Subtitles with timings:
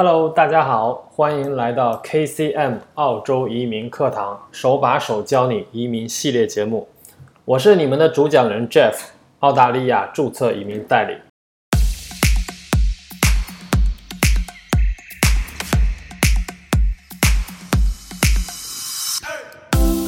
[0.00, 6.86] Hello，大家好，欢迎来到 KCM 澳洲移民课堂，手把手教你移民系列节目。
[7.44, 8.94] 我是你们的主讲人 Jeff，
[9.40, 11.16] 澳大利亚注册移民代理。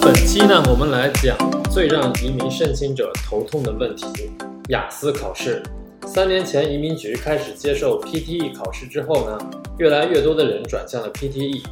[0.00, 1.36] 本期呢，我们来讲
[1.68, 4.30] 最让移民申请者头痛的问题——
[4.70, 5.60] 雅思考试。
[6.06, 9.38] 三年前，移民局开始接受 PTE 考试之后呢，
[9.80, 11.62] 越来越多的人转向了 PTE。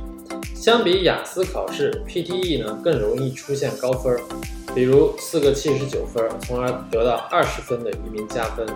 [0.54, 4.18] 相比雅思考试，PTE 呢更容易出现高分，
[4.74, 8.66] 比如四个七十九分，从而得到二十分的移民加分。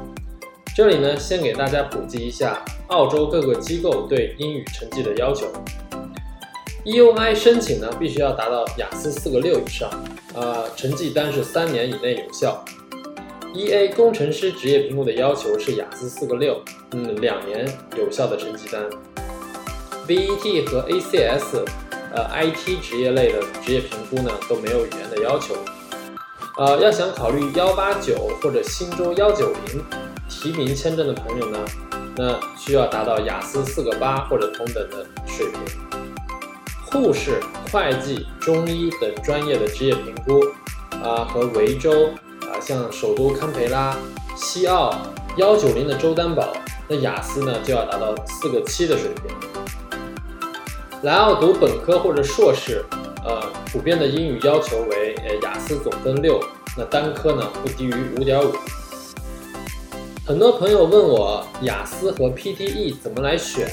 [0.76, 5.46] 这里呢，先给大家普及一下澳洲各个机构对英语成绩的要求。
[6.84, 9.90] EUI 申请呢，必须要达到雅思四个六以上，
[10.34, 12.62] 呃，成绩单是三年以内有效。
[13.54, 18.82] EA 工程师职业评估的要求是雅思四个六，嗯，两年有效的成绩单。
[20.06, 21.64] VET 和 ACS，
[22.12, 25.54] 呃，IT 职业类的职业评估呢都没有语言的要求。
[26.58, 29.82] 呃，要想考虑幺八九或者新州幺九零
[30.28, 31.58] 提名签证的朋友呢，
[32.16, 35.60] 那需要达到雅思四个八或者同等的水平。
[36.84, 40.44] 护士、会计、中医等专业的职业评估，
[41.02, 42.10] 啊，和维州
[42.42, 42.60] 啊。
[42.60, 43.96] 像首都堪培拉、
[44.36, 44.94] 西澳
[45.38, 46.52] 幺九零的州担保，
[46.86, 49.61] 那雅思呢就要达到四个七的水平。
[51.02, 52.84] 来澳读本科或者硕士，
[53.24, 56.38] 呃，普遍的英语要求为呃雅思总分六，
[56.78, 58.52] 那单科呢不低于五点五。
[60.24, 63.68] 很多朋友问我雅思和 PTE 怎么来选？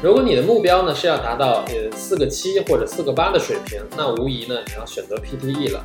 [0.00, 5.84] 如果你的目标呢是要达到呃四个七或者四个八的水平，那无疑呢你要选择 PTE 了。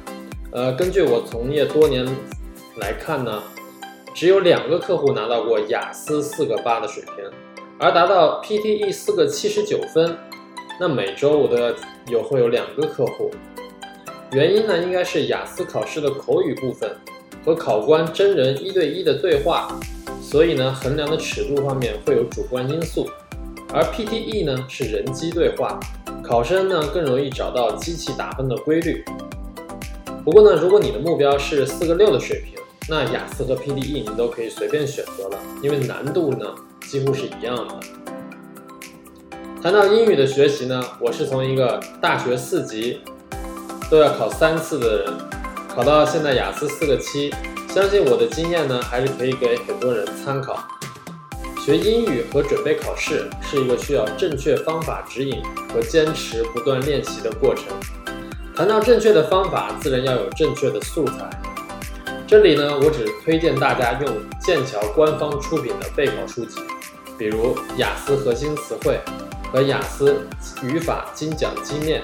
[0.52, 2.06] 呃，根据我从业多年
[2.76, 3.42] 来看呢，
[4.14, 7.26] 只有两个客户拿到过雅思四个八的水平，
[7.80, 10.18] 而达到 PTE 四个七十九分，
[10.80, 11.72] 那每周我都要
[12.08, 13.30] 有会有两个客户。
[14.32, 16.90] 原因呢，应该是雅思考试的口语部分
[17.46, 19.80] 和考官真人一对一的对话，
[20.20, 23.08] 所以呢，衡量的尺度方面会有主观因素，
[23.72, 25.80] 而 PTE 呢是人机对话，
[26.24, 29.06] 考生呢更容易找到机器打分的规律。
[30.26, 32.56] 不过呢，如果你的目标是四个六的水平，
[32.90, 36.46] 那雅思和 PTE 你都可以随便选择了，因为难度呢
[36.88, 37.80] 几乎是一样的。
[39.62, 43.02] 谈到英语的学习呢，我是从一个大学四级
[43.92, 45.14] 都要考三次的人，
[45.68, 47.34] 考到现在雅思四个七，
[47.68, 50.66] 相信我的经验呢还是可以给很多人参考。
[51.66, 55.44] 学英语和准备考试是一个需要正确方法指引
[55.74, 57.66] 和坚持不断练习的过程。
[58.56, 61.30] 谈到正确的方法，自然要有正确的素材。
[62.26, 66.62] 这里呢，我只推荐大家用剑桥官方出品的备考书籍，
[67.18, 69.00] 比如雅思核心词汇
[69.52, 70.28] 和雅思
[70.64, 72.04] 语法精讲精练，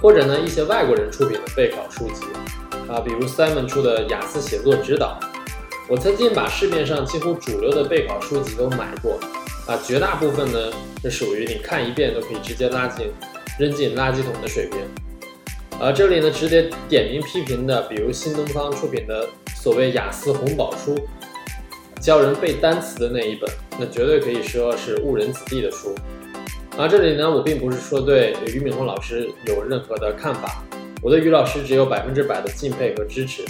[0.00, 2.26] 或者呢一些外国人出品的备考书籍，
[2.88, 5.18] 啊，比如 Simon 出的雅思写作指导。
[5.88, 9.18] 我曾经把市面上几乎主流的备考书籍都买过，
[9.66, 10.58] 啊，绝大部分呢
[11.02, 13.12] 是属于你看一遍都可以直接拉进
[13.58, 14.78] 扔进垃圾桶的水平。
[15.80, 20.96] 而这里呢，值得点名批评的，比如新东方出品的所谓雅思红宝书，
[22.02, 23.48] 教人背单词的那一本，
[23.78, 25.94] 那绝对可以说是误人子弟的书。
[26.76, 30.64] 而这里呢，我并不是说对俞敏洪老师有任何的看法，
[31.00, 33.44] 我对俞老师只有百分之百的敬佩和支持，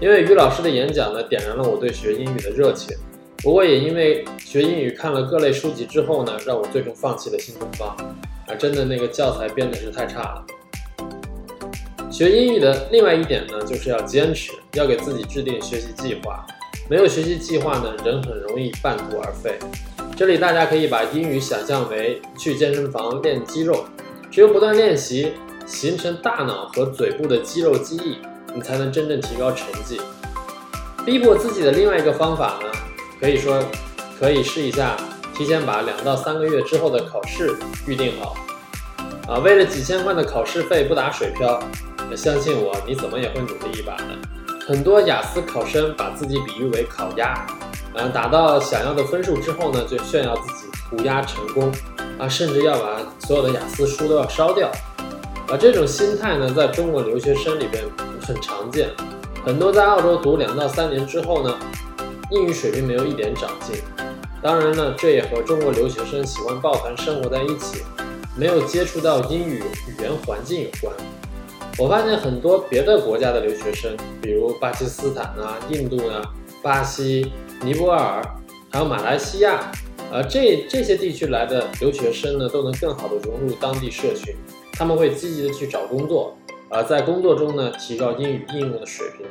[0.00, 2.96] 因为俞老师的演讲呢，点燃了我对学英语的热情。
[3.44, 7.90] 不过也因为学英语看了各类书籍之后呢，让我最终放弃了新东方，
[8.48, 10.44] 啊，真的那个教材编的是太差了。
[12.10, 16.44] 学英语的另外一点呢，就是要坚持，要给自己制定学习计划。
[16.88, 19.58] 没有学习计划呢，人很容易半途而废。
[20.14, 23.84] 这里大家可以把英语想象为去健身房练肌肉，
[24.30, 25.32] 只有不断练习，
[25.66, 28.18] 形成大脑和嘴部的肌肉记忆，
[28.54, 30.00] 你才能真正提高成绩。
[31.06, 32.70] 逼迫自己的另外一个方法呢，
[33.18, 33.62] 可以说
[34.20, 34.94] 可以试一下，
[35.34, 37.56] 提前把两到三个月之后的考试
[37.86, 38.36] 预定好。
[39.26, 41.58] 啊，为了几千块的考试费不打水漂。
[42.14, 44.04] 相信我，你怎么也会努力一把的。
[44.66, 47.46] 很多雅思考生把自己比喻为烤鸭，
[47.92, 51.70] 呃，打到想要的分数之后呢，就炫耀自己涂鸦成功，
[52.18, 54.72] 啊，甚至要把所有的雅思书都要烧掉。
[55.48, 57.84] 啊，这种心态呢，在中国留学生里边
[58.22, 58.88] 很常见。
[59.44, 61.54] 很多在澳洲读两到三年之后呢，
[62.30, 63.76] 英语水平没有一点长进。
[64.40, 67.82] 当然呢，这也和中国留学生喜欢抱团生活在一起，
[68.34, 70.96] 没有接触到英语语言环境有关。
[71.76, 76.22] 我发现很多别的国家的留学生，比如巴基斯坦啊、印度啊、
[76.62, 77.32] 巴西、
[77.62, 78.22] 尼泊尔，
[78.70, 79.72] 还有马来西亚，
[80.12, 84.36] 呃，这这些地区来的留学生呢，都能更好的融入当地社群，
[84.72, 86.36] 他们会积极的去找工作，
[86.68, 89.26] 呃，在工作中呢，提高英语应用的水平。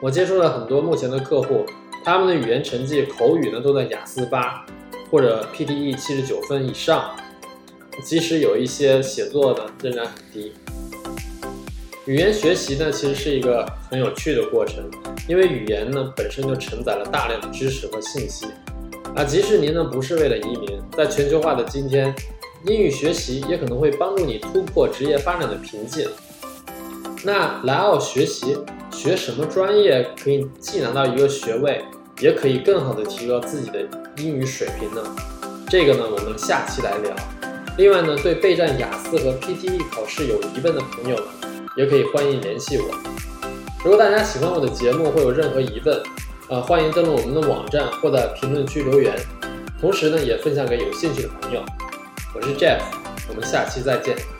[0.00, 1.66] 我接触了很多目前的客户，
[2.04, 4.64] 他们的语言成绩、口语呢都在雅思八
[5.10, 7.10] 或者 PTE 七十九分以上，
[8.04, 10.52] 即使有一些写作呢仍然很低。
[12.08, 14.82] 语言学习呢其实是一个很有趣的过程，
[15.28, 18.46] 因为语言呢本身就承载了大量的知识和信息。
[19.14, 22.14] 啊，即使您呢不是为了移民，在全球化的今天，
[22.64, 26.08] 英语学习也可能会帮助你突破职业发展的瓶颈。
[27.24, 28.56] 那来澳学习，
[28.90, 31.84] 学什么专业可以既拿到一个学位，
[32.22, 35.02] 也可以更好的提高自己的英语水平呢？
[35.68, 37.14] 这个呢，我们下期来聊。
[37.76, 41.26] 另外呢，对备战雅思和 PTE 考试有疑问的朋友们，
[41.76, 42.94] 也可以欢迎联系我。
[43.84, 46.02] 如果大家喜欢我的节目，或有任何疑问，
[46.48, 49.14] 呃，欢迎登录我们的网站或在评论区留言，
[49.80, 51.64] 同时呢，也分享给有兴趣的朋友。
[52.34, 52.80] 我是 Jeff，
[53.28, 54.37] 我们下期再见。